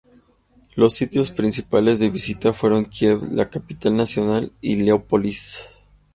[0.73, 5.63] Los sitios principales de la visita fueron Kiev, la capital nacional, y Leópolis.